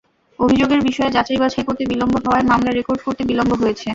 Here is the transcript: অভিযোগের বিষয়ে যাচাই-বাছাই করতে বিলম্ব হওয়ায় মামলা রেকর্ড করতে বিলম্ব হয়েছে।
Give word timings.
অভিযোগের 0.39 0.81
বিষয়ে 0.87 1.13
যাচাই-বাছাই 1.15 1.63
করতে 1.67 1.83
বিলম্ব 1.85 2.15
হওয়ায় 2.23 2.47
মামলা 2.51 2.71
রেকর্ড 2.71 2.99
করতে 3.03 3.23
বিলম্ব 3.23 3.51
হয়েছে। 3.61 3.87